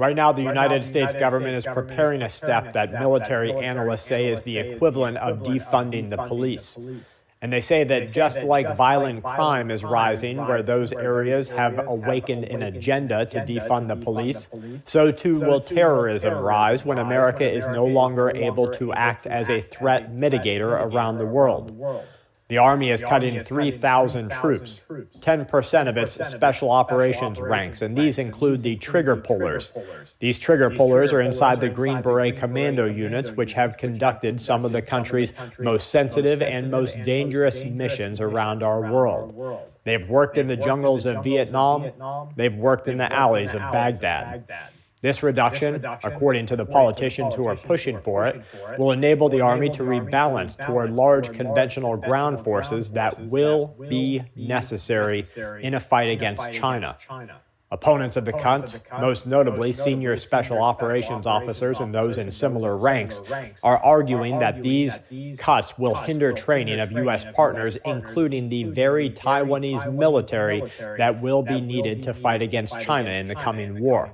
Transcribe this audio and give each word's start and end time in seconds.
Right 0.00 0.16
now, 0.16 0.32
the 0.32 0.40
United 0.40 0.86
States 0.86 1.12
government 1.12 1.56
is 1.56 1.66
preparing 1.66 2.22
a 2.22 2.28
step 2.30 2.72
that 2.72 2.90
military 2.90 3.52
analysts 3.52 4.06
say 4.06 4.28
is 4.28 4.40
the 4.40 4.56
equivalent 4.56 5.18
of 5.18 5.42
defunding 5.42 6.08
the 6.08 6.16
police. 6.16 6.78
And 7.42 7.52
they 7.52 7.60
say 7.60 7.84
that 7.84 8.10
just 8.10 8.42
like 8.42 8.74
violent 8.74 9.22
crime 9.22 9.70
is 9.70 9.84
rising, 9.84 10.38
where 10.38 10.62
those 10.62 10.94
areas 10.94 11.50
have 11.50 11.86
awakened 11.86 12.44
an 12.44 12.62
agenda 12.62 13.26
to 13.26 13.40
defund 13.40 13.88
the 13.88 13.96
police, 13.96 14.48
so 14.78 15.12
too 15.12 15.38
will 15.38 15.60
terrorism 15.60 16.32
rise 16.38 16.82
when 16.82 16.98
America 16.98 17.46
is 17.46 17.66
no 17.66 17.84
longer 17.84 18.30
able 18.34 18.70
to 18.72 18.94
act 18.94 19.26
as 19.26 19.50
a 19.50 19.60
threat 19.60 20.14
mitigator 20.14 20.82
around 20.82 21.18
the 21.18 21.26
world. 21.26 21.78
The 22.50 22.58
Army 22.58 22.90
is 22.90 23.04
cutting 23.04 23.38
3,000 23.38 24.28
troops, 24.28 24.84
10% 24.88 25.88
of 25.88 25.96
its 25.96 26.14
special 26.28 26.72
operations 26.72 27.40
ranks, 27.40 27.80
and 27.80 27.96
these 27.96 28.18
include 28.18 28.62
the 28.62 28.74
trigger 28.74 29.14
pullers. 29.14 29.70
These 30.18 30.36
trigger 30.36 30.68
pullers 30.68 31.12
are 31.12 31.20
inside 31.20 31.60
the 31.60 31.68
Green 31.68 32.02
Beret 32.02 32.36
commando 32.36 32.86
units, 32.86 33.30
which 33.30 33.52
have 33.52 33.76
conducted 33.76 34.40
some 34.40 34.64
of 34.64 34.72
the 34.72 34.82
country's 34.82 35.32
most 35.60 35.90
sensitive 35.90 36.42
and 36.42 36.72
most 36.72 37.00
dangerous 37.04 37.64
missions 37.64 38.20
around 38.20 38.64
our 38.64 38.80
world. 38.80 39.62
They've 39.84 40.10
worked 40.10 40.36
in 40.36 40.48
the 40.48 40.56
jungles 40.56 41.06
of 41.06 41.22
Vietnam, 41.22 41.92
they've 42.34 42.54
worked 42.54 42.88
in 42.88 42.96
the 42.96 43.12
alleys 43.12 43.54
of 43.54 43.60
Baghdad. 43.60 44.50
This 45.02 45.22
reduction, 45.22 45.82
according 46.04 46.46
to 46.46 46.56
the 46.56 46.66
politicians 46.66 47.34
who 47.34 47.48
are 47.48 47.56
pushing 47.56 47.98
for 48.00 48.26
it, 48.26 48.42
will 48.78 48.92
enable 48.92 49.30
the 49.30 49.40
Army 49.40 49.70
to 49.70 49.82
rebalance 49.82 50.58
toward 50.58 50.90
large 50.90 51.32
conventional 51.32 51.96
ground 51.96 52.44
forces 52.44 52.90
that 52.92 53.18
will 53.30 53.74
be 53.88 54.22
necessary 54.36 55.24
in 55.62 55.74
a 55.74 55.80
fight 55.80 56.10
against 56.10 56.52
China. 56.52 56.96
Opponents 57.72 58.16
of 58.16 58.24
the 58.24 58.32
cuts, 58.32 58.80
most 59.00 59.28
notably 59.28 59.70
senior 59.72 60.16
special 60.16 60.60
operations 60.60 61.24
officers 61.24 61.78
and 61.78 61.94
those 61.94 62.18
in 62.18 62.28
similar 62.30 62.76
ranks, 62.76 63.22
are 63.62 63.78
arguing 63.78 64.40
that 64.40 64.60
these 64.60 64.98
cuts 65.38 65.78
will 65.78 65.94
hinder 65.94 66.32
training 66.32 66.80
of 66.80 66.90
U.S. 66.92 67.24
partners, 67.32 67.78
including 67.86 68.48
the 68.48 68.64
very 68.64 69.08
Taiwanese 69.08 69.90
military 69.94 70.64
that 70.98 71.22
will 71.22 71.42
be 71.42 71.60
needed 71.60 72.02
to 72.02 72.12
fight 72.12 72.42
against 72.42 72.78
China 72.80 73.10
in 73.10 73.28
the 73.28 73.36
coming 73.36 73.80
war. 73.80 74.12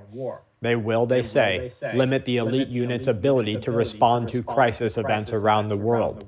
They 0.61 0.75
will, 0.75 1.05
they 1.05 1.21
say, 1.21 1.69
limit 1.93 2.25
the 2.25 2.37
elite 2.37 2.67
unit's 2.69 3.07
ability 3.07 3.59
to 3.61 3.71
respond 3.71 4.29
to 4.29 4.41
crisis 4.43 4.97
events 4.97 5.31
around 5.31 5.69
the 5.69 5.77
world. 5.77 6.25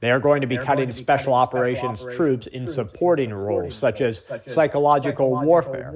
They 0.00 0.10
are 0.10 0.20
going 0.20 0.42
to 0.42 0.46
be 0.46 0.58
cutting 0.58 0.92
special 0.92 1.32
operations 1.34 2.04
troops 2.14 2.46
in 2.46 2.68
supporting 2.68 3.32
roles 3.32 3.74
such 3.74 4.00
as 4.00 4.30
psychological 4.46 5.30
warfare 5.44 5.92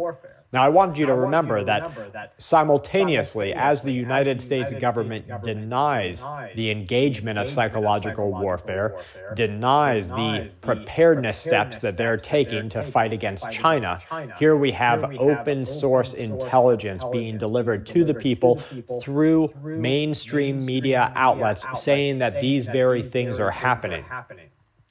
now, 0.52 0.64
I 0.64 0.68
wanted 0.68 0.98
you 0.98 1.06
to 1.06 1.14
remember 1.14 1.62
that 1.62 2.34
simultaneously, 2.38 3.54
as 3.54 3.82
the 3.82 3.92
United 3.92 4.42
States 4.42 4.72
government 4.72 5.26
denies 5.44 6.24
the 6.56 6.72
engagement 6.72 7.38
of 7.38 7.48
psychological 7.48 8.32
warfare, 8.32 8.98
denies 9.34 10.08
the 10.08 10.52
preparedness 10.60 11.38
steps 11.38 11.78
that 11.78 11.96
they're 11.96 12.16
taking 12.16 12.68
to 12.70 12.82
fight 12.82 13.12
against 13.12 13.48
China, 13.52 14.00
here 14.38 14.56
we 14.56 14.72
have 14.72 15.04
open 15.18 15.64
source 15.64 16.14
intelligence 16.14 17.04
being 17.12 17.38
delivered 17.38 17.86
to 17.86 18.02
the 18.02 18.14
people 18.14 18.56
through 19.00 19.52
mainstream 19.62 20.64
media 20.64 21.12
outlets 21.14 21.64
saying 21.80 22.18
that 22.18 22.40
these 22.40 22.66
very 22.66 23.02
things 23.02 23.38
are 23.38 23.52
happening. 23.52 24.04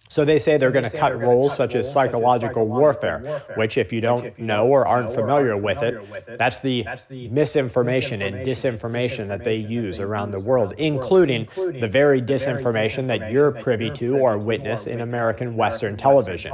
So 0.09 0.25
they 0.25 0.39
say 0.39 0.57
they're 0.57 0.71
going 0.71 0.89
to 0.89 0.97
cut 0.97 1.19
roles 1.19 1.55
such 1.55 1.75
as 1.75 1.91
psychological 1.91 2.67
warfare, 2.67 3.43
which, 3.55 3.77
if 3.77 3.93
you 3.93 4.02
don't 4.02 4.38
know 4.39 4.67
or 4.67 4.88
aren't 4.88 5.13
familiar 5.13 5.55
with 5.55 5.83
it, 5.83 6.38
that's 6.38 6.59
the 6.59 6.85
misinformation 7.29 8.21
and 8.23 8.45
disinformation 8.45 9.27
that 9.27 9.43
they 9.43 9.55
use 9.55 9.99
around 9.99 10.31
the 10.31 10.39
world, 10.39 10.73
including 10.77 11.47
the 11.55 11.87
very 11.87 12.21
disinformation 12.23 13.05
that 13.07 13.31
you're 13.31 13.52
privy 13.52 13.91
to 13.91 14.17
or 14.17 14.37
witness 14.39 14.87
in 14.87 14.99
American 14.99 15.55
Western 15.55 15.95
television. 15.95 16.52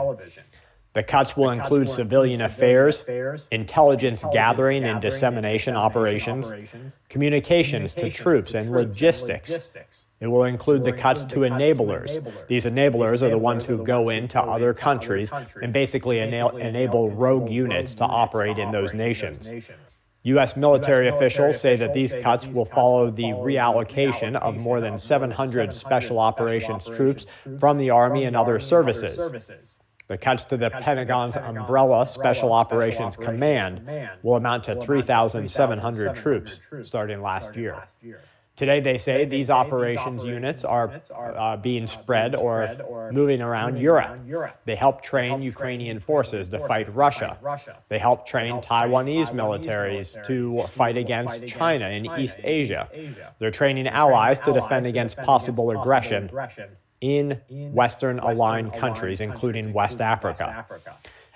The 0.91 1.03
cuts 1.03 1.35
will 1.35 1.49
include 1.49 1.89
civilian 1.89 2.41
affairs, 2.41 3.05
intelligence 3.51 4.25
gathering 4.31 4.83
and 4.83 5.01
dissemination 5.01 5.75
operations, 5.75 6.53
communications 7.09 7.93
to 7.95 8.09
troops, 8.09 8.53
and 8.53 8.69
logistics. 8.71 10.07
It 10.25 10.29
will 10.29 10.45
include 10.45 10.83
the 10.83 10.91
cuts 10.91 11.23
to 11.25 11.41
enablers. 11.41 12.47
These 12.47 12.65
enablers 12.65 13.21
are 13.21 13.29
the 13.29 13.37
ones 13.37 13.63
who 13.63 13.83
go 13.83 14.09
into 14.09 14.41
other 14.41 14.73
countries 14.73 15.31
and 15.61 15.71
basically 15.71 16.17
enable 16.17 17.11
rogue 17.11 17.47
units 17.47 17.93
to 17.93 18.05
operate 18.05 18.57
in 18.57 18.71
those 18.71 18.91
nations. 18.95 19.53
U.S. 20.23 20.57
military 20.57 21.09
officials 21.09 21.61
say 21.61 21.75
that 21.75 21.93
these 21.93 22.11
cuts 22.23 22.47
will 22.47 22.65
follow 22.65 23.11
the 23.11 23.25
reallocation 23.25 24.35
of 24.35 24.57
more 24.57 24.81
than 24.81 24.97
700 24.97 25.71
special 25.71 26.17
operations 26.17 26.85
troops 26.85 27.27
from 27.59 27.77
the 27.77 27.91
Army 27.91 28.23
and 28.23 28.35
other 28.35 28.57
services. 28.59 29.77
The 30.07 30.17
cuts 30.17 30.43
to 30.45 30.57
the 30.57 30.71
Pentagon's 30.71 31.37
umbrella 31.37 32.07
Special 32.07 32.51
Operations 32.51 33.15
Command 33.15 33.87
will 34.23 34.37
amount 34.37 34.63
to 34.63 34.75
3,700 34.75 36.15
troops 36.15 36.61
starting 36.81 37.21
last 37.21 37.55
year. 37.55 37.83
Today, 38.55 38.79
they 38.79 38.97
say 38.97 39.25
these 39.25 39.49
operations 39.49 40.23
units 40.23 40.63
are 40.63 41.01
uh, 41.13 41.57
being 41.57 41.87
spread 41.87 42.35
or 42.35 43.09
moving 43.11 43.41
around 43.41 43.77
Europe. 43.77 44.19
They 44.63 44.75
help 44.75 45.01
train 45.01 45.41
Ukrainian 45.41 45.99
forces 45.99 46.47
to 46.49 46.59
fight 46.59 46.93
Russia. 46.93 47.37
They 47.89 47.99
help 47.99 48.25
train 48.25 48.61
Taiwanese 48.61 49.31
militaries 49.31 50.23
to 50.27 50.63
fight 50.67 50.97
against 50.97 51.45
China 51.47 51.89
in 51.89 52.05
East 52.17 52.39
Asia. 52.43 52.87
They're 53.39 53.51
training 53.51 53.87
allies 53.87 54.39
to 54.39 54.53
defend 54.53 54.85
against 54.85 55.17
possible 55.17 55.71
aggression 55.71 56.29
in 57.01 57.41
Western 57.49 58.19
aligned 58.19 58.73
countries, 58.73 59.19
including 59.19 59.73
West 59.73 59.99
Africa. 59.99 60.65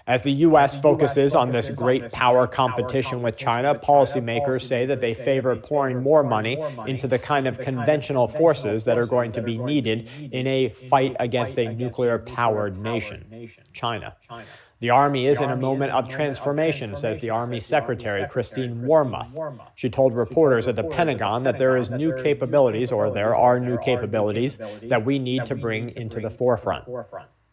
As 0.09 0.23
the 0.23 0.31
U.S. 0.31 0.75
focuses 0.75 1.35
on 1.35 1.51
this 1.51 1.69
great 1.69 2.11
power 2.11 2.47
competition 2.47 3.21
with 3.21 3.37
China, 3.37 3.75
policymakers 3.75 4.63
say 4.63 4.87
that 4.87 5.01
they 5.01 5.13
favor 5.13 5.55
pouring 5.55 6.01
more 6.01 6.23
money 6.23 6.57
into 6.87 7.07
the 7.07 7.19
kind 7.19 7.47
of 7.47 7.59
conventional 7.59 8.27
forces 8.27 8.85
that 8.85 8.97
are 8.97 9.05
going 9.05 9.31
to 9.33 9.43
be 9.43 9.59
needed 9.59 10.09
in 10.31 10.47
a 10.47 10.69
fight 10.69 11.15
against 11.19 11.59
a 11.59 11.75
nuclear 11.75 12.17
powered 12.17 12.75
nation, 12.75 13.47
China. 13.71 14.15
The 14.79 14.89
Army 14.89 15.27
is 15.27 15.41
in 15.41 15.51
a 15.51 15.57
moment 15.57 15.91
of 15.91 16.07
transformation, 16.09 16.95
says 16.95 17.19
the 17.19 17.29
Army 17.29 17.59
Secretary 17.59 18.25
Christine 18.27 18.87
Wormuth. 18.87 19.61
She 19.75 19.91
told 19.91 20.15
reporters 20.15 20.67
at 20.67 20.75
the 20.75 20.85
Pentagon 20.85 21.43
that 21.43 21.59
there 21.59 21.77
is 21.77 21.91
new 21.91 22.15
capabilities, 22.15 22.91
or 22.91 23.11
there 23.11 23.35
are 23.35 23.59
new 23.59 23.77
capabilities, 23.77 24.57
that 24.83 25.05
we 25.05 25.19
need 25.19 25.45
to 25.45 25.55
bring 25.55 25.89
into 25.95 26.19
the 26.19 26.31
forefront. 26.31 26.85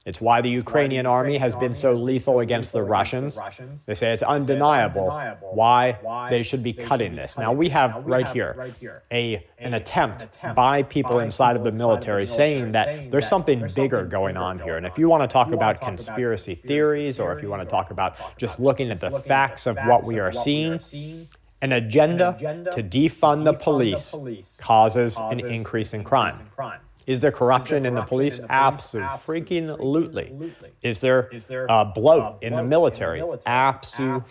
It's 0.06 0.21
why 0.21 0.41
the 0.41 0.49
Ukrainian 0.49 1.05
army 1.05 1.37
has 1.39 1.56
been 1.56 1.75
so 1.75 1.93
lethal 1.93 2.39
against 2.39 2.72
the 2.72 2.83
Russians. 2.84 3.41
They 3.87 3.94
say 3.94 4.12
it's 4.12 4.22
undeniable 4.22 5.09
why 5.53 6.28
they 6.31 6.44
should 6.44 6.62
be 6.62 6.72
cutting 6.72 7.17
this. 7.17 7.37
Now, 7.37 7.53
we 7.53 7.69
have 7.71 8.06
right 8.06 8.28
here 8.28 9.03
a, 9.11 9.45
an 9.59 9.75
attempt 9.75 10.39
by 10.55 10.84
people 10.84 11.19
inside 11.19 11.56
of 11.56 11.65
the 11.65 11.72
military 11.72 12.25
saying 12.25 12.71
that 12.71 13.11
there's 13.11 13.28
something 13.28 13.66
bigger 13.75 14.05
going 14.05 14.37
on 14.37 14.61
here. 14.61 14.77
And 14.77 14.87
if 14.87 14.97
you 14.97 15.09
want 15.09 15.22
to 15.28 15.28
talk 15.28 15.50
about 15.50 15.81
conspiracy 15.81 16.55
theories 16.55 17.19
or 17.19 17.33
if 17.33 17.43
you 17.43 17.49
want 17.50 17.62
to 17.62 17.69
talk 17.69 17.91
about 17.91 18.39
just 18.39 18.61
looking 18.61 18.91
at 18.91 19.00
the 19.00 19.19
facts 19.21 19.66
of 19.66 19.77
what 19.87 20.06
we 20.06 20.21
are 20.21 20.33
seeing, 20.33 20.78
an 21.62 21.72
agenda 21.72 22.37
to 22.72 22.83
defund 22.83 23.45
the 23.45 23.55
police 23.55 24.15
causes 24.61 25.16
an 25.19 25.41
increase 25.47 25.95
in 25.95 26.05
crime. 26.05 26.49
Is 27.06 27.21
there 27.21 27.31
corruption 27.31 27.87
in 27.87 27.94
the 27.94 28.03
police? 28.03 28.41
Absolutely. 28.50 30.33
Is 30.83 31.00
there 31.00 31.28
uh, 31.71 31.84
bloat 31.84 32.43
in 32.43 32.53
the 32.53 32.62
military? 32.65 33.22
Absolutely. 33.47 34.25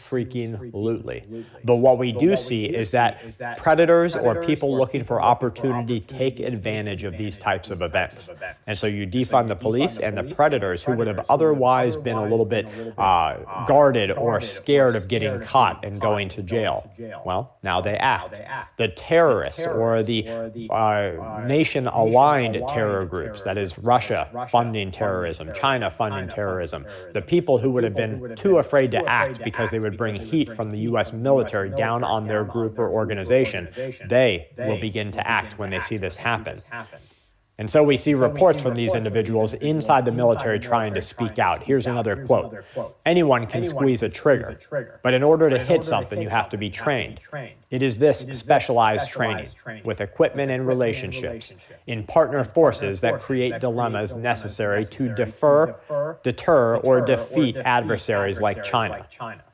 But 1.64 1.76
what 1.78 1.98
we 1.98 2.12
do 2.12 2.36
see 2.36 2.66
is 2.66 2.92
that 2.92 3.58
predators 3.58 4.16
or 4.16 4.44
people 4.44 4.76
looking 4.78 5.04
for 5.04 5.22
opportunity 5.22 6.00
take 6.02 6.40
advantage 6.40 7.04
of 7.04 7.18
these 7.18 7.38
types 7.38 7.72
of 7.72 7.82
events. 7.82 8.30
And 8.68 8.78
so 8.78 8.88
you 8.88 9.08
defund 9.08 9.48
the 9.48 9.56
police 9.56 9.98
and 10.00 10.18
the 10.18 10.24
predators 10.36 10.84
who 10.84 10.94
would 10.94 11.08
have 11.08 11.26
otherwise 11.30 11.96
been 11.98 12.18
a 12.18 12.28
little 12.28 12.46
bit 12.46 12.68
uh, 12.98 13.66
guarded 13.66 14.12
or 14.12 14.42
scared 14.42 14.96
of 14.96 15.08
getting 15.08 15.40
caught 15.42 15.84
and 15.86 16.00
going 16.02 16.30
to 16.30 16.44
jail. 16.44 16.92
Well, 17.26 17.58
now 17.64 17.82
they 17.82 17.96
act. 17.98 18.42
The 18.78 18.90
terrorists 18.90 19.62
or 19.62 20.04
the 20.04 20.28
uh, 20.70 21.44
nation 21.48 21.88
aligned 21.88 22.56
terror 22.68 23.06
groups, 23.06 23.44
that 23.44 23.58
is, 23.58 23.78
Russia 23.78 24.30
funding 24.50 24.92
terrorism, 24.92 25.52
China 25.54 25.90
funding 25.92 26.28
terrorism, 26.28 26.86
the 27.14 27.22
people 27.22 27.58
who 27.58 27.72
would 27.72 27.84
have 27.84 27.96
been 27.96 28.36
too 28.36 28.58
afraid 28.58 28.92
to 28.92 28.98
act 29.08 29.44
because 29.44 29.72
they 29.72 29.80
would 29.80 29.98
bring 29.98 30.16
heat 30.16 30.52
from 30.52 30.70
the 30.70 30.80
U.S. 30.80 31.14
military 31.14 31.70
down 31.70 32.04
on 32.04 32.28
their 32.28 32.44
group 32.44 32.78
or 32.80 32.90
organization, 32.90 33.68
they 34.08 34.48
will 34.58 34.80
begin 34.80 35.12
to 35.12 35.28
act 35.28 35.58
when 35.60 35.70
they 35.70 35.80
see 35.80 35.98
this 35.98 36.18
happen. 36.18 36.58
And 37.58 37.70
so 37.70 37.84
we 37.84 37.96
see 37.96 38.14
reports 38.14 38.62
from 38.62 38.76
these 38.76 38.94
individuals 38.94 39.54
inside 39.56 40.04
the 40.04 40.12
military 40.12 40.60
trying 40.60 40.94
to 40.94 41.02
speak 41.02 41.40
out. 41.40 41.64
Here's 41.64 41.88
another 41.88 42.26
quote. 42.26 42.66
Anyone 43.06 43.48
can 43.48 43.64
squeeze 43.64 44.04
a 44.04 44.10
trigger, 44.10 44.60
but 45.04 45.14
in 45.14 45.24
order 45.24 45.50
to 45.50 45.58
hit 45.58 45.84
something, 45.84 46.22
you 46.22 46.28
have 46.30 46.50
to 46.50 46.58
be 46.58 46.70
trained. 46.70 47.22
It 47.72 47.82
is 47.82 47.98
this 47.98 48.26
specialized 48.32 49.10
training 49.10 49.48
with 49.86 50.02
equipment 50.02 50.52
and 50.52 50.68
relationships. 50.68 51.54
in 51.88 52.04
partner 52.04 52.44
forces 52.44 53.00
that 53.02 53.20
create 53.22 53.60
dilemmas 53.62 54.14
necessary 54.14 54.84
to 54.86 55.14
defer, 55.16 55.76
deter, 56.24 56.78
or 56.78 57.02
defeat 57.02 57.56
adversaries 57.58 58.42
like 58.42 58.64
China. 58.64 59.06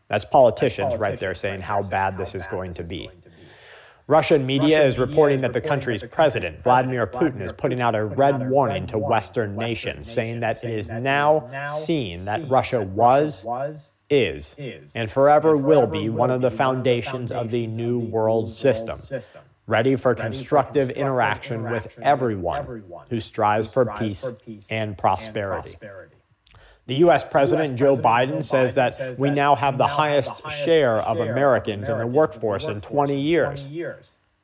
That's 0.07 0.25
politicians 0.25 0.95
right 0.97 1.19
there 1.19 1.35
saying 1.35 1.61
how 1.61 1.83
bad 1.83 2.17
this 2.17 2.35
is 2.35 2.47
going 2.47 2.73
to 2.75 2.83
be. 2.83 3.09
Russian 4.11 4.45
media 4.45 4.85
is 4.85 4.99
reporting 4.99 5.39
that 5.39 5.53
the 5.53 5.61
country's 5.61 6.03
president, 6.03 6.61
Vladimir 6.63 7.07
Putin, 7.07 7.41
is 7.41 7.53
putting 7.53 7.79
out 7.79 7.95
a 7.95 8.03
red 8.03 8.49
warning 8.49 8.85
to 8.87 8.97
Western 8.97 9.55
nations, 9.55 10.11
saying 10.11 10.41
that 10.41 10.61
it 10.65 10.69
is 10.69 10.89
now 10.89 11.49
seen 11.67 12.25
that 12.25 12.49
Russia 12.49 12.81
was, 12.81 13.47
is, 14.09 14.57
and 14.95 15.09
forever 15.09 15.55
will 15.55 15.87
be 15.87 16.09
one 16.09 16.29
of 16.29 16.41
the 16.41 16.51
foundations 16.51 17.31
of 17.31 17.49
the 17.51 17.67
New 17.67 17.99
World 17.99 18.49
System, 18.49 18.97
ready 19.65 19.95
for 19.95 20.13
constructive 20.13 20.89
interaction 20.89 21.63
with 21.63 21.97
everyone 22.01 22.83
who 23.09 23.21
strives 23.21 23.65
for 23.65 23.85
peace 23.97 24.25
and 24.69 24.97
prosperity. 24.97 25.77
The 26.87 26.95
U.S. 26.95 27.23
President 27.23 27.77
Joe 27.77 27.95
Biden 27.95 28.43
says 28.43 28.73
that 28.73 29.17
we 29.19 29.29
now 29.29 29.55
have 29.55 29.77
the 29.77 29.87
highest 29.87 30.47
share 30.49 30.97
of 30.97 31.19
Americans 31.19 31.89
in 31.89 31.97
the 31.97 32.07
workforce 32.07 32.67
in 32.67 32.81
20 32.81 33.19
years. 33.19 33.69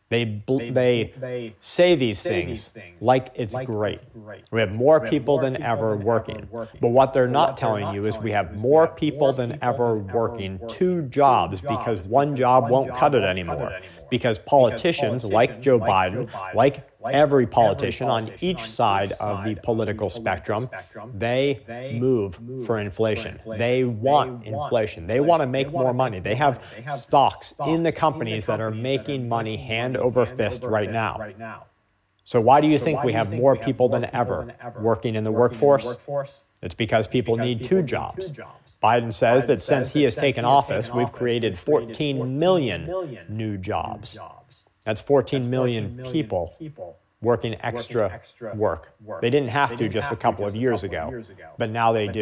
They, 0.10 0.24
bl- 0.24 0.72
they, 0.72 1.14
they 1.20 1.56
say 1.60 1.96
these 1.96 2.20
say 2.20 2.30
things, 2.30 2.50
these 2.50 2.68
things 2.70 3.02
like, 3.02 3.28
it's, 3.36 3.54
like 3.54 3.68
great. 3.68 3.96
it's 3.96 4.06
great. 4.14 4.42
We 4.52 4.62
have 4.62 4.72
more 4.72 5.02
we 5.02 5.10
people, 5.10 5.36
more 5.36 5.44
than, 5.44 5.56
people 5.56 5.68
ever 5.70 5.90
than 5.90 6.02
working. 6.06 6.48
working. 6.50 6.80
But 6.80 6.90
what 6.90 7.12
they're 7.12 7.28
but 7.28 7.34
not 7.34 7.50
what 7.50 7.58
telling 7.58 7.84
not 7.84 7.96
you 7.96 8.06
is 8.06 8.18
we 8.18 8.32
have 8.32 8.58
more 8.58 8.88
people 8.88 9.34
than 9.34 9.60
ever 9.62 9.98
working 9.98 10.62
two 10.70 11.02
jobs 11.04 11.60
because 11.60 12.00
one 12.02 12.38
job 12.38 12.70
won't 12.70 12.94
cut 12.96 13.16
it 13.16 13.24
anymore 13.24 13.78
because 14.10 14.38
politicians, 14.40 15.26
like 15.26 15.62
Joe 15.62 15.80
Biden, 15.80 16.30
like 16.54 16.88
every 17.10 17.48
politician 17.48 18.08
on 18.10 18.32
each 18.42 18.62
side 18.62 19.12
of 19.14 19.44
the 19.46 19.56
political 19.56 20.10
spectrum, 20.10 20.70
they 21.14 21.62
move 22.00 22.40
for 22.66 22.80
inflation. 22.80 23.40
They 23.46 23.84
want 23.84 24.46
inflation. 24.46 25.08
They 25.08 25.20
want 25.20 25.42
to 25.42 25.48
make 25.48 25.72
more 25.72 25.94
money. 25.94 26.20
They 26.20 26.36
have 26.36 26.62
stocks 26.96 27.54
in 27.66 27.84
the 27.84 27.92
companies 27.92 28.46
that 28.46 28.60
are 28.62 28.72
making 28.72 29.28
money 29.30 29.58
hand 29.58 29.98
over 29.98 30.26
fist 30.26 30.64
right 30.64 30.92
now. 30.92 31.66
So, 32.24 32.42
why 32.42 32.60
do 32.60 32.68
you 32.68 32.78
think 32.78 33.04
we 33.04 33.14
have 33.14 33.32
more 33.34 33.56
people 33.56 33.88
than 33.88 34.04
ever 34.14 34.54
working 34.82 35.16
in 35.16 35.24
the 35.24 35.32
workforce? 35.32 35.98
It's 36.62 36.76
because 36.76 37.08
people 37.08 37.36
need 37.38 37.64
two 37.64 37.82
jobs. 37.84 38.32
Biden 38.84 39.14
says 39.14 39.46
that 39.46 39.62
since 39.62 39.90
he 39.92 40.04
has 40.04 40.16
taken 40.16 40.46
office, 40.46 40.92
we've 40.92 41.12
created 41.12 41.58
14 41.58 42.40
million 42.40 42.86
new 43.30 43.58
jobs. 43.58 44.18
That's 44.86 45.02
14 45.02 45.50
million 45.50 46.04
people 46.12 46.56
working 47.22 47.56
extra 47.62 48.10
work. 48.56 48.94
They 49.22 49.30
didn't 49.30 49.50
have 49.50 49.76
to 49.78 49.90
just 49.90 50.12
a 50.12 50.16
couple 50.16 50.46
of 50.46 50.56
years 50.56 50.84
ago, 50.84 51.24
but 51.58 51.70
now 51.70 51.92
they 51.92 52.08
do. 52.08 52.22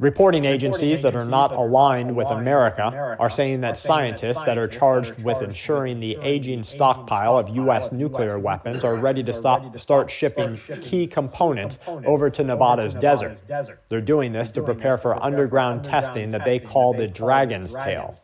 Reporting 0.00 0.44
agencies 0.44 1.02
that 1.02 1.16
are 1.16 1.24
not 1.24 1.50
aligned 1.50 2.14
with 2.14 2.28
America 2.28 3.16
are 3.18 3.28
saying 3.28 3.62
that 3.62 3.76
scientists 3.76 4.40
that 4.44 4.56
are 4.56 4.68
charged 4.68 5.24
with 5.24 5.42
ensuring 5.42 5.98
the 5.98 6.16
aging 6.22 6.62
stockpile 6.62 7.36
of 7.36 7.48
U.S. 7.56 7.90
nuclear 7.90 8.38
weapons 8.38 8.84
are 8.84 8.94
ready 8.94 9.24
to 9.24 9.32
stop, 9.32 9.76
start 9.76 10.08
shipping 10.08 10.56
key 10.82 11.08
components 11.08 11.80
over 11.88 12.30
to 12.30 12.44
Nevada's 12.44 12.94
desert. 12.94 13.42
They're 13.88 14.00
doing 14.00 14.32
this 14.32 14.52
to 14.52 14.62
prepare 14.62 14.98
for 14.98 15.20
underground 15.20 15.82
testing 15.82 16.30
that 16.30 16.44
they 16.44 16.60
call 16.60 16.94
the 16.94 17.08
Dragon's 17.08 17.74
Tail. 17.74 18.14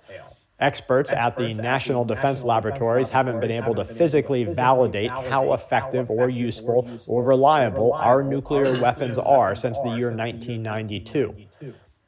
Experts 0.60 1.10
at 1.10 1.36
the 1.36 1.52
National 1.54 2.04
Defense 2.04 2.44
Laboratories 2.44 3.08
haven't 3.08 3.40
been 3.40 3.50
able 3.50 3.74
to 3.74 3.84
physically 3.84 4.44
validate 4.44 5.10
how 5.10 5.52
effective 5.52 6.08
or 6.08 6.28
useful 6.28 6.88
or 7.08 7.24
reliable 7.24 7.92
our 7.94 8.22
nuclear 8.22 8.80
weapons 8.80 9.18
are 9.18 9.56
since 9.56 9.80
the 9.80 9.88
year 9.88 10.12
1992. 10.12 11.34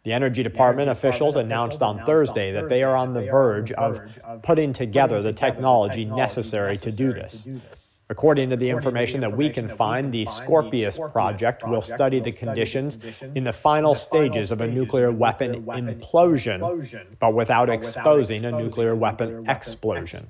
The 0.06 0.12
Energy 0.12 0.44
Department 0.44 0.88
officials 0.88 1.34
announced 1.34 1.82
on 1.82 1.98
Thursday 1.98 2.52
that 2.52 2.68
they 2.68 2.84
are 2.84 2.94
on 2.94 3.12
the 3.12 3.22
verge 3.22 3.72
of 3.72 4.00
putting 4.40 4.72
together 4.72 5.20
the 5.20 5.32
technology 5.32 6.04
necessary 6.04 6.78
to 6.78 6.92
do 6.92 7.12
this. 7.12 7.48
According 8.08 8.50
to 8.50 8.56
the 8.56 8.70
information 8.70 9.20
that 9.22 9.36
we 9.36 9.50
can 9.50 9.68
find, 9.68 10.14
the 10.14 10.24
Scorpius 10.26 10.96
project 11.10 11.66
will 11.66 11.82
study 11.82 12.20
the 12.20 12.30
conditions 12.30 12.98
in 13.34 13.42
the 13.42 13.52
final 13.52 13.96
stages 13.96 14.52
of 14.52 14.60
a 14.60 14.68
nuclear 14.68 15.10
weapon 15.10 15.64
implosion, 15.64 17.18
but 17.18 17.34
without 17.34 17.68
exposing 17.68 18.44
a 18.44 18.52
nuclear 18.52 18.94
weapon 18.94 19.44
explosion. 19.48 20.28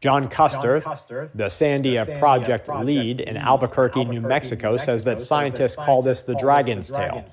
John 0.00 0.30
Custer, 0.30 0.80
the 1.34 1.50
Sandia 1.50 2.18
project 2.18 2.70
lead 2.70 3.20
in 3.20 3.36
Albuquerque, 3.36 4.06
New 4.06 4.22
Mexico, 4.22 4.78
says 4.78 5.04
that 5.04 5.20
scientists 5.20 5.76
call 5.76 6.00
this 6.00 6.22
the 6.22 6.36
dragon's 6.36 6.90
tail. 6.90 7.26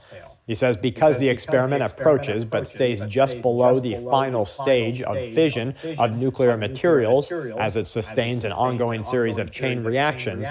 He 0.47 0.53
says 0.53 0.77
because 0.77 1.19
the 1.19 1.27
experiment 1.27 1.83
approaches 1.83 2.45
but 2.45 2.67
stays 2.67 3.01
just 3.01 3.41
below 3.41 3.79
the 3.79 3.97
final 4.09 4.45
stage 4.45 5.01
of 5.01 5.17
fission 5.33 5.75
of 5.99 6.13
nuclear 6.13 6.55
materials 6.55 7.31
as 7.59 7.75
it 7.75 7.85
sustains 7.85 8.45
an 8.45 8.53
ongoing 8.53 9.03
series 9.03 9.37
of 9.37 9.51
chain 9.51 9.83
reactions, 9.83 10.47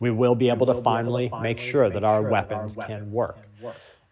we 0.00 0.10
will 0.10 0.34
be 0.34 0.50
able 0.50 0.66
to 0.66 0.74
finally 0.82 1.32
make 1.40 1.60
sure 1.60 1.88
that 1.88 2.02
our 2.02 2.22
weapons 2.22 2.76
can 2.86 3.10
work. 3.10 3.38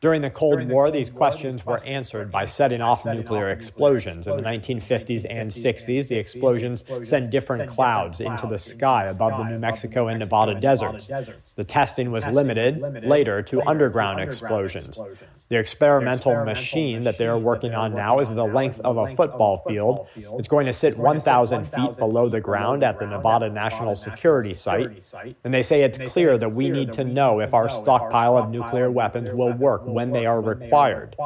During 0.05 0.21
the 0.21 0.29
Cold 0.29 0.57
During 0.57 0.69
War, 0.69 0.85
Cold 0.85 0.95
these 0.97 1.09
questions 1.09 1.65
War, 1.65 1.77
were 1.77 1.85
answered 1.85 2.31
by 2.31 2.45
setting 2.45 2.83
off 2.83 3.07
nuclear 3.07 3.49
explosions. 3.49 4.27
In 4.27 4.37
the 4.37 4.43
1950s 4.43 5.25
and 5.31 5.51
60s, 5.51 6.09
the 6.09 6.17
explosions 6.17 6.85
sent 7.09 7.31
different 7.31 7.71
clouds 7.71 8.21
into 8.21 8.47
the 8.47 8.59
sky 8.59 9.05
above 9.05 9.39
the 9.39 9.45
New 9.45 9.59
Mexico 9.59 10.09
and 10.09 10.19
Nevada 10.19 10.61
deserts. 10.61 11.07
The 11.55 11.65
testing 11.65 12.11
was 12.11 12.27
limited 12.27 12.83
later 13.03 13.41
to 13.45 13.67
underground 13.67 14.21
explosions. 14.21 15.01
The 15.49 15.57
experimental 15.57 16.45
machine 16.45 17.01
that 17.05 17.17
they 17.17 17.27
are 17.27 17.39
working 17.39 17.73
on 17.75 17.95
now 17.95 18.19
is 18.19 18.29
the 18.29 18.45
length 18.45 18.81
of 18.81 18.99
a 18.99 19.17
football 19.17 19.65
field. 19.67 20.07
It's 20.39 20.49
going 20.49 20.67
to 20.67 20.75
sit 20.75 20.99
1,000 20.99 21.65
feet 21.65 21.97
below 21.97 22.29
the 22.29 22.43
ground 22.43 22.83
at 22.83 22.99
the 22.99 23.07
Nevada 23.07 23.49
National 23.49 23.95
Security 23.95 24.53
Site. 24.53 25.03
And 25.45 25.55
they 25.55 25.63
say 25.63 25.83
it's 25.83 25.97
clear 26.13 26.37
that 26.37 26.53
we 26.53 26.69
need 26.69 26.93
to 26.93 27.05
know 27.05 27.41
if 27.41 27.55
our 27.55 27.71
stockpile 27.71 28.37
of 28.37 28.51
nuclear 28.51 28.91
weapons 28.91 29.31
will 29.31 29.55
work 29.55 29.94
when 29.95 30.13
they 30.13 30.27
are 30.27 30.41
required. 30.41 31.17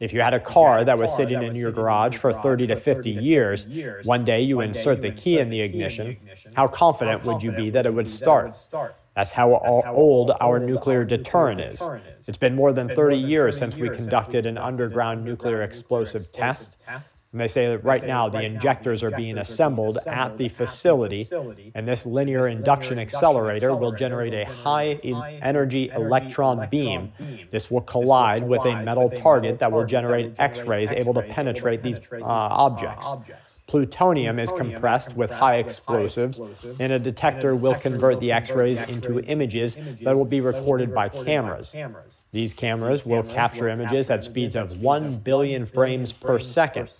If 0.00 0.12
you 0.12 0.20
had 0.20 0.34
a 0.34 0.40
car 0.40 0.84
that 0.84 0.98
was 0.98 1.14
sitting 1.14 1.42
in 1.42 1.54
your 1.54 1.70
garage 1.70 2.16
for 2.16 2.32
30 2.32 2.66
to 2.66 2.76
50 2.76 3.10
years, 3.10 3.66
one 4.04 4.24
day 4.24 4.40
you 4.42 4.60
insert 4.60 5.00
the 5.00 5.12
key 5.12 5.38
in 5.38 5.50
the 5.50 5.60
ignition, 5.60 6.16
how 6.54 6.66
confident 6.66 7.24
would 7.24 7.42
you 7.42 7.52
be 7.52 7.70
that 7.70 7.86
it 7.86 7.94
would 7.94 8.08
start? 8.08 8.56
That's 9.14 9.30
how 9.30 9.54
old 9.94 10.32
our 10.40 10.58
nuclear 10.58 11.04
deterrent 11.04 11.60
is. 11.60 11.80
It's 12.26 12.36
been 12.36 12.56
more 12.56 12.72
than 12.72 12.88
30 12.88 13.16
years 13.16 13.56
since 13.56 13.76
we 13.76 13.88
conducted 13.88 14.46
an 14.46 14.58
underground 14.58 15.24
nuclear 15.24 15.62
explosive 15.62 16.32
test. 16.32 16.82
And 17.34 17.40
they 17.40 17.48
say 17.48 17.66
that 17.66 17.82
right 17.82 18.06
now 18.06 18.28
the 18.28 18.44
injectors 18.44 19.02
are 19.02 19.10
being 19.10 19.38
assembled 19.38 19.98
at 20.06 20.36
the 20.36 20.48
facility, 20.48 21.26
and 21.74 21.88
this 21.88 22.06
linear 22.06 22.46
induction 22.46 22.96
accelerator 22.96 23.74
will 23.74 23.90
generate 23.90 24.32
a 24.32 24.44
high 24.44 25.00
energy 25.42 25.90
electron 25.92 26.68
beam. 26.70 27.10
This 27.50 27.72
will 27.72 27.80
collide 27.80 28.44
with 28.44 28.64
a 28.64 28.80
metal 28.84 29.10
target 29.10 29.58
that 29.58 29.72
will 29.72 29.84
generate 29.84 30.38
X 30.38 30.60
rays 30.60 30.92
able 30.92 31.12
to 31.14 31.22
penetrate 31.22 31.82
these 31.82 31.98
uh, 32.12 32.22
objects. 32.22 33.04
Plutonium 33.66 34.38
is 34.38 34.52
compressed 34.52 35.16
with 35.16 35.32
high 35.32 35.56
explosives, 35.56 36.40
and 36.78 36.92
a 36.92 37.00
detector 37.00 37.56
will 37.56 37.74
convert 37.74 38.20
the 38.20 38.30
X 38.30 38.52
rays 38.52 38.78
into 38.78 39.18
images 39.20 39.76
that 40.02 40.14
will 40.14 40.24
be 40.24 40.40
recorded 40.40 40.94
by 40.94 41.08
cameras. 41.08 41.74
These 42.30 42.54
cameras 42.54 43.04
will 43.04 43.24
capture 43.24 43.68
images 43.68 44.08
at 44.08 44.22
speeds 44.22 44.54
of 44.54 44.80
1 44.80 45.18
billion 45.18 45.66
frames 45.66 46.12
per 46.12 46.38
second. 46.38 46.90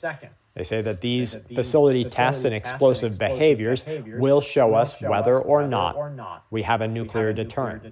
They 0.55 0.63
say 0.63 0.83
that 0.83 1.01
these 1.01 1.35
facility 1.55 2.05
tests 2.05 2.45
and 2.45 2.55
explosive 2.55 3.19
behaviors 3.19 3.85
will 4.07 4.41
show 4.41 4.75
us 4.75 5.01
whether 5.03 5.39
or 5.41 5.67
not 5.67 6.45
we 6.51 6.63
have 6.63 6.81
a 6.81 6.89
nuclear 6.89 7.33
deterrent. 7.33 7.83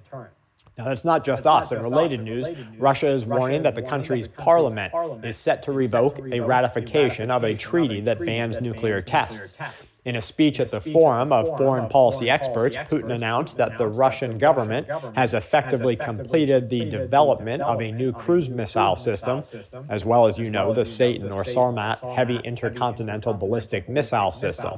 Now, 0.77 0.85
that's 0.85 1.05
not 1.05 1.23
just 1.23 1.45
us. 1.45 1.71
In 1.71 1.83
related 1.83 2.21
news, 2.21 2.49
Russia 2.79 3.07
is 3.07 3.25
warning 3.25 3.61
that 3.61 3.75
the 3.75 3.83
country's 3.83 4.27
parliament 4.27 4.91
is 5.23 5.37
set 5.37 5.61
to 5.63 5.71
revoke 5.71 6.19
a 6.31 6.39
ratification 6.39 7.29
of 7.29 7.43
a 7.43 7.55
treaty 7.55 8.01
that 8.01 8.19
bans 8.19 8.59
nuclear 8.59 8.99
tests. 8.99 9.55
In 10.05 10.15
a 10.15 10.21
speech 10.21 10.59
at 10.59 10.69
the 10.69 10.81
Forum 10.81 11.31
of 11.31 11.47
Foreign 11.57 11.87
Policy 11.87 12.29
Experts, 12.29 12.75
Putin 12.75 13.13
announced 13.13 13.57
that 13.57 13.77
the 13.77 13.87
Russian 13.87 14.37
government 14.37 14.87
has 15.15 15.33
effectively 15.33 15.95
completed 15.95 16.69
the 16.69 16.89
development 16.89 17.61
of 17.61 17.79
a 17.79 17.91
new 17.91 18.11
cruise 18.11 18.49
missile 18.49 18.95
system, 18.95 19.41
as 19.89 20.03
well 20.03 20.25
as, 20.25 20.39
you 20.39 20.49
know, 20.49 20.73
the 20.73 20.85
Satan 20.85 21.31
or 21.31 21.43
Sarmat 21.43 22.15
heavy 22.15 22.37
intercontinental 22.43 23.33
ballistic 23.33 23.87
missile 23.87 24.31
system. 24.31 24.73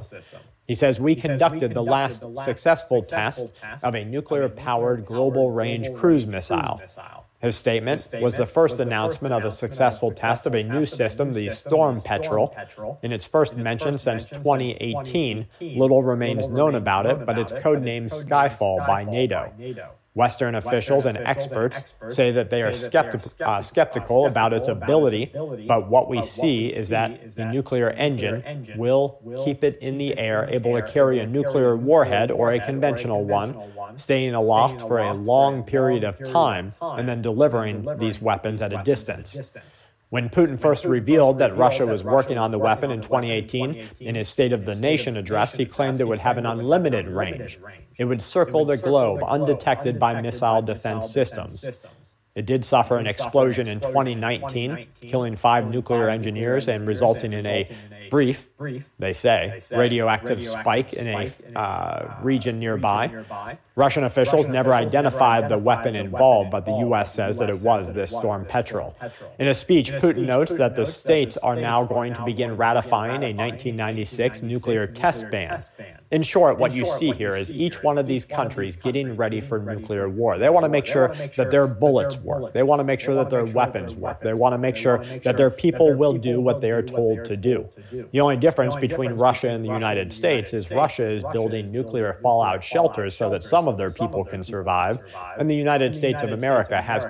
He 0.66 0.74
says, 0.74 0.98
We 0.98 1.14
conducted 1.14 1.74
the 1.74 1.82
last 1.82 2.24
successful 2.36 3.02
test 3.02 3.54
of 3.82 3.94
a 3.94 4.04
nuclear 4.04 4.48
powered 4.48 5.06
global 5.06 5.50
range 5.52 5.92
cruise 5.94 6.26
missile. 6.26 6.80
His 7.40 7.56
statement 7.56 8.08
was 8.20 8.36
the 8.36 8.46
first 8.46 8.80
announcement 8.80 9.34
of 9.34 9.44
a 9.44 9.50
successful 9.50 10.10
test 10.10 10.46
of 10.46 10.54
a 10.54 10.62
new 10.62 10.86
system, 10.86 11.32
the 11.32 11.50
Storm 11.50 12.00
Petrel. 12.00 12.56
In 13.02 13.12
its 13.12 13.24
first 13.24 13.54
mention 13.54 13.98
since 13.98 14.24
2018, 14.24 15.46
little 15.60 16.02
remains 16.02 16.48
known 16.48 16.74
about 16.74 17.06
it, 17.06 17.26
but 17.26 17.38
it's 17.38 17.52
codenamed 17.52 18.10
Skyfall 18.10 18.86
by 18.86 19.04
NATO. 19.04 19.52
Western 20.16 20.54
officials 20.54 21.04
and 21.04 21.18
experts 21.18 21.94
say 22.08 22.32
that 22.32 22.48
they 22.48 22.62
are 22.62 22.70
skepti- 22.72 23.34
uh, 23.44 23.60
skeptical 23.60 24.26
about 24.26 24.52
its 24.54 24.66
ability, 24.66 25.30
but 25.68 25.90
what 25.90 26.08
we 26.08 26.22
see 26.22 26.68
is 26.68 26.88
that 26.88 27.34
the 27.36 27.44
nuclear 27.44 27.90
engine 27.90 28.42
will 28.74 29.20
keep 29.44 29.62
it 29.62 29.78
in 29.82 29.98
the 29.98 30.16
air, 30.18 30.46
able 30.50 30.74
to 30.74 30.80
carry 30.82 31.18
a 31.20 31.26
nuclear 31.26 31.76
warhead 31.76 32.30
or 32.30 32.50
a 32.50 32.58
conventional 32.60 33.24
one, 33.26 33.56
staying 33.96 34.34
aloft 34.34 34.80
for 34.80 34.98
a 35.00 35.12
long 35.12 35.62
period 35.62 36.02
of 36.02 36.24
time, 36.24 36.72
and 36.80 37.06
then 37.06 37.20
delivering 37.20 37.86
these 37.98 38.20
weapons 38.20 38.62
at 38.62 38.72
a 38.72 38.78
distance. 38.78 39.36
When 40.08 40.28
Putin 40.28 40.58
first 40.58 40.84
revealed 40.84 41.38
that 41.38 41.56
Russia 41.56 41.84
was 41.84 42.04
working 42.04 42.38
on 42.38 42.52
the 42.52 42.58
weapon 42.60 42.92
in 42.92 43.00
2018, 43.02 43.88
in 43.98 44.14
his 44.14 44.28
State 44.28 44.52
of 44.52 44.64
the 44.64 44.76
Nation 44.76 45.16
address, 45.16 45.56
he 45.56 45.66
claimed 45.66 46.00
it 46.00 46.06
would 46.06 46.20
have 46.20 46.38
an 46.38 46.46
unlimited 46.46 47.08
range. 47.08 47.58
It 47.98 48.04
would 48.04 48.22
circle 48.22 48.64
the 48.64 48.76
globe 48.76 49.22
undetected 49.26 49.98
by 49.98 50.20
missile 50.20 50.62
defense 50.62 51.10
systems. 51.10 51.64
It 52.36 52.44
did 52.44 52.66
suffer 52.66 52.98
an 52.98 53.06
explosion 53.06 53.66
in 53.66 53.80
2019, 53.80 54.86
killing 55.00 55.36
five 55.36 55.70
nuclear 55.70 56.10
engineers 56.10 56.68
and 56.68 56.86
resulting 56.86 57.32
in 57.32 57.46
a 57.46 57.66
brief, 58.10 58.50
they 58.98 59.14
say, 59.14 59.58
radioactive 59.72 60.42
spike 60.42 60.92
in 60.92 61.08
a 61.08 61.58
uh, 61.58 62.14
region 62.22 62.58
nearby. 62.60 63.24
Russian 63.74 64.04
officials 64.04 64.46
never 64.46 64.74
identified 64.74 65.48
the 65.48 65.58
weapon 65.58 65.96
involved, 65.96 66.50
but 66.50 66.66
the 66.66 66.76
U.S. 66.78 67.12
says 67.14 67.38
that 67.38 67.48
it 67.48 67.62
was 67.62 67.92
this 67.92 68.10
Storm 68.10 68.44
Petrel. 68.44 68.94
In 69.38 69.48
a 69.48 69.54
speech, 69.54 69.90
Putin 69.92 70.26
notes 70.26 70.54
that 70.54 70.76
the 70.76 70.86
states 70.86 71.38
are 71.38 71.56
now 71.56 71.84
going 71.84 72.14
to 72.14 72.24
begin 72.24 72.56
ratifying 72.56 73.22
a 73.22 73.32
1996 73.34 74.42
nuclear 74.42 74.86
test 74.86 75.30
ban. 75.30 75.62
In 76.12 76.22
short, 76.22 76.58
what 76.58 76.72
you 76.72 76.86
see 76.86 77.10
here 77.10 77.34
is 77.34 77.50
each 77.50 77.82
one 77.82 77.98
of 77.98 78.06
these 78.06 78.24
countries 78.24 78.76
getting 78.76 79.16
ready 79.16 79.40
for 79.40 79.58
nuclear 79.58 80.08
war. 80.08 80.38
They 80.38 80.48
want 80.48 80.62
to 80.62 80.68
make 80.68 80.86
sure 80.86 81.08
that 81.36 81.50
their 81.50 81.66
bullets 81.66 82.16
work. 82.16 82.52
They 82.52 82.62
want 82.62 82.78
to 82.78 82.84
make 82.84 83.00
sure 83.00 83.16
that 83.16 83.28
their 83.28 83.44
weapons 83.44 83.94
work. 83.94 84.20
They 84.20 84.34
want 84.34 84.52
to 84.52 84.58
make 84.58 84.76
sure 84.76 84.98
that 85.24 85.36
their 85.36 85.50
people 85.50 85.94
will 85.94 86.12
do 86.12 86.40
what 86.40 86.60
they 86.60 86.70
are 86.70 86.82
told 86.82 87.24
to 87.24 87.36
do. 87.36 87.68
The 88.12 88.20
only 88.20 88.36
difference 88.36 88.76
between 88.76 89.12
Russia 89.14 89.48
and 89.48 89.64
the 89.64 89.72
United 89.72 90.12
States 90.12 90.54
is 90.54 90.70
Russia 90.70 91.04
is 91.04 91.24
building 91.32 91.72
nuclear 91.72 92.14
fallout 92.22 92.62
shelters 92.62 93.16
so 93.16 93.28
that 93.30 93.42
some 93.42 93.66
of 93.66 93.76
their 93.76 93.90
people 93.90 94.24
can 94.24 94.44
survive, 94.44 94.98
and 95.38 95.50
the 95.50 95.56
United 95.56 95.96
States 95.96 96.22
of 96.22 96.32
America 96.32 96.80
has 96.80 97.06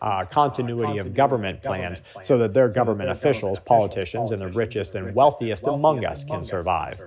uh, 0.00 0.24
continuity 0.24 0.98
of 0.98 1.14
government 1.14 1.62
plans 1.62 2.02
so 2.22 2.36
that 2.38 2.52
their 2.52 2.68
government 2.68 3.10
officials, 3.10 3.60
politicians, 3.60 4.32
and 4.32 4.40
the 4.40 4.48
richest 4.48 4.96
and 4.96 5.14
wealthiest 5.14 5.66
among 5.68 6.04
us 6.04 6.24
can 6.24 6.42
survive. 6.42 7.00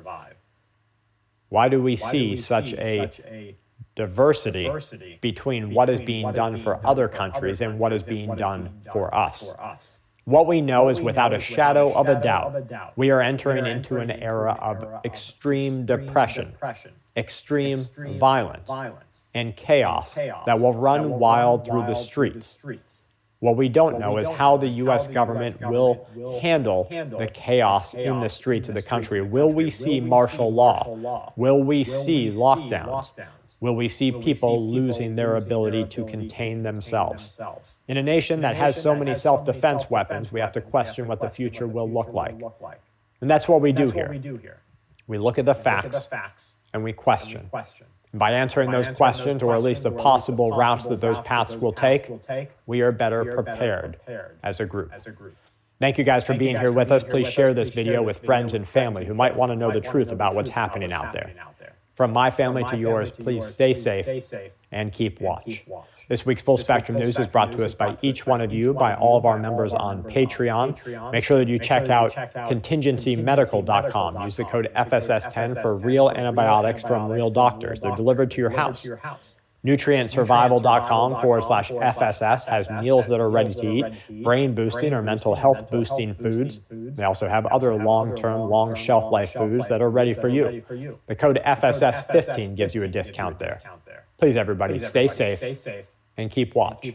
Why 1.54 1.70
do 1.70 1.84
we 1.84 1.96
see 1.96 2.36
such 2.36 2.74
a 2.74 3.56
diversity 3.94 4.72
between 5.22 5.72
what 5.76 5.88
is 5.88 6.00
being 6.00 6.34
done 6.34 6.58
for 6.58 6.84
other 6.84 7.08
countries 7.08 7.62
and 7.62 7.78
what 7.78 7.94
is 7.94 8.02
being 8.02 8.36
done 8.36 8.82
for 8.92 9.14
us? 9.14 9.54
What 10.26 10.48
we 10.48 10.62
know 10.62 10.90
is 10.90 11.00
without 11.00 11.32
a 11.32 11.38
shadow 11.38 11.94
of 11.94 12.10
a 12.10 12.20
doubt, 12.20 12.98
we 12.98 13.12
are 13.12 13.22
entering 13.22 13.68
into 13.68 13.98
an 13.98 14.10
era 14.10 14.54
of 14.54 14.84
extreme 15.06 15.86
depression, 15.86 16.56
extreme 17.16 17.86
violence, 18.18 18.72
and 19.36 19.56
chaos 19.56 20.16
that 20.16 20.60
will 20.60 20.74
run 20.74 21.20
wild 21.20 21.68
through 21.68 21.86
the 21.86 21.94
streets. 21.94 23.03
What 23.44 23.58
we 23.58 23.68
don't 23.68 24.00
know 24.00 24.20
is 24.20 24.30
how 24.30 24.56
the 24.56 24.70
U.S. 24.70 25.08
government 25.08 25.60
will 25.60 26.08
handle 26.42 26.88
the 26.90 27.30
chaos 27.34 27.94
in 27.94 28.22
the 28.22 28.30
streets 28.30 28.70
of 28.70 28.76
the 28.76 28.82
country. 28.82 29.22
Will 29.22 29.52
we 29.52 29.70
see 29.70 30.00
martial 30.00 30.50
law? 30.50 31.34
Will 31.36 31.62
we 31.62 31.84
see 31.84 32.30
lockdowns? 32.30 33.12
Will 33.60 33.76
we 33.76 33.90
see 33.90 34.14
people 34.14 34.66
losing 34.70 35.18
their 35.18 35.36
ability 35.36 35.84
to 35.88 36.06
contain 36.06 36.64
themselves? 36.64 37.38
In 37.90 37.98
a 37.98 38.04
nation 38.04 38.40
that 38.40 38.56
has 38.56 38.82
so 38.82 38.96
many 38.96 39.14
self 39.14 39.44
defense 39.44 39.90
weapons, 39.90 40.32
we 40.32 40.40
have 40.40 40.54
to 40.54 40.62
question 40.62 41.10
what 41.10 41.20
the 41.20 41.30
future 41.30 41.68
will 41.68 41.92
look 41.92 42.14
like. 42.14 42.42
And 43.20 43.30
that's 43.30 43.50
what 43.50 43.60
we 43.60 43.74
do 43.74 43.92
here. 43.92 44.62
We 45.06 45.18
look 45.18 45.38
at 45.38 45.46
the 45.46 45.54
facts 45.54 46.10
and 46.74 46.82
we 46.82 46.94
question. 46.94 47.50
By 48.16 48.32
answering 48.32 48.70
those 48.70 48.90
questions, 48.90 49.42
or 49.42 49.56
at 49.56 49.64
least 49.64 49.84
the 49.84 49.92
possible 49.92 50.52
routes 50.52 50.88
that 50.88 51.02
those 51.02 51.20
paths 51.20 51.56
will 51.56 51.74
take, 51.74 52.12
we 52.68 52.82
are 52.82 52.92
better 52.92 53.26
prepared 53.26 53.98
as 54.44 54.60
a 54.60 54.66
group. 54.66 54.92
Thank 55.80 55.98
you 55.98 56.04
guys 56.04 56.24
for 56.26 56.36
being 56.36 56.58
here 56.58 56.72
with 56.72 56.92
us. 56.92 57.04
Please 57.04 57.28
share 57.28 57.54
this 57.54 57.70
video 57.70 58.04
with 58.04 58.20
friends 58.24 58.54
and 58.54 58.68
family 58.68 59.06
who 59.06 59.14
might 59.16 59.36
want 59.36 59.52
to 59.52 59.56
know 59.56 59.72
the 59.72 59.82
truth 59.82 60.12
about 60.12 60.36
what's 60.36 60.52
happening 60.52 60.94
out 60.94 61.12
there. 61.12 61.34
From 61.96 62.14
my 62.14 62.30
family 62.32 62.64
to 62.66 62.78
yours, 62.78 63.12
please 63.12 63.46
stay 63.46 63.74
safe 63.74 64.52
and 64.74 64.92
keep 64.92 65.22
watch. 65.22 65.66
This 66.10 66.26
week's 66.26 66.42
Full 66.42 66.58
Spectrum 66.58 66.98
News 66.98 67.18
is 67.18 67.28
brought 67.28 67.52
to 67.54 67.64
us 67.64 67.74
by 67.74 67.98
each 68.02 68.28
one 68.28 68.42
of 68.42 68.52
you, 68.52 68.74
by 68.74 68.94
all 68.96 69.18
of 69.18 69.26
our 69.26 69.40
members 69.40 69.74
on 69.74 70.04
Patreon. 70.04 71.12
Make 71.12 71.24
sure 71.24 71.38
that 71.38 71.48
you 71.48 71.58
check 71.58 71.90
out 71.90 72.12
contingencymedical.com. 72.12 74.22
Use 74.24 74.38
the 74.38 74.46
code 74.46 74.70
FSS10 74.76 75.62
for 75.62 75.76
real 75.78 76.10
antibiotics 76.10 76.82
from 76.82 77.10
real 77.10 77.30
doctors. 77.30 77.80
They're 77.80 77.96
delivered 77.96 78.32
to 78.32 78.42
your 78.42 78.50
house. 78.50 78.88
NutrientSurvival.com 79.66 81.22
forward 81.22 81.44
slash 81.46 81.72
FSS 81.72 82.46
has 82.48 82.70
meals 82.70 83.08
that 83.08 83.22
are 83.22 83.30
ready 83.30 83.54
to 83.54 83.72
eat, 83.72 83.86
brain 84.22 84.54
boosting 84.54 84.94
or 84.94 85.02
mental 85.02 85.36
health 85.36 85.72
boosting 85.72 86.14
foods. 86.16 86.60
They 86.70 87.06
also 87.06 87.30
have 87.30 87.46
other 87.46 87.74
long 87.76 88.14
term, 88.16 88.50
long 88.50 88.76
shelf 88.76 89.10
life 89.10 89.32
foods 89.32 89.70
that 89.70 89.82
are 89.82 89.90
ready 89.90 90.14
for 90.14 90.28
you. 90.28 90.64
The 91.08 91.16
code 91.16 91.40
FSS15 91.46 92.56
gives 92.56 92.76
you 92.76 92.84
a 92.84 92.90
discount 92.90 93.40
there. 93.40 93.62
Please, 94.24 94.38
everybody, 94.38 94.78
stay 94.78 95.10
safe 95.10 95.38
stay 95.38 95.54
safe 95.54 95.88
and 96.16 96.32
keep 96.32 96.56
watch. 96.56 96.94